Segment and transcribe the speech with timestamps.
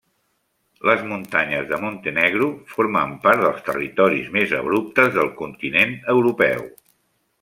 [0.89, 6.67] Les muntanyes de Montenegro formen part dels territoris més abruptes del continent europeu.